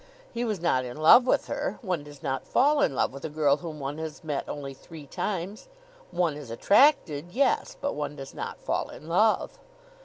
[0.33, 1.77] He was not in love with her.
[1.83, 5.05] One does not fall in love with a girl whom one has met only three
[5.05, 5.67] times.
[6.09, 9.59] One is attracted yes; but one does not fall in love.